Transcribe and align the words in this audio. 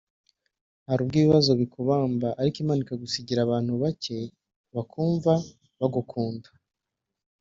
Hari 0.87 0.99
ubwo 1.03 1.15
ibibazo 1.19 1.51
bikubamba 1.61 2.27
ariko 2.41 2.57
Imana 2.63 2.81
ikagusigariza 2.83 3.43
abantu 3.47 3.71
bake 3.83 4.17
bakumva 4.75 5.33
bagukunda 5.79 6.49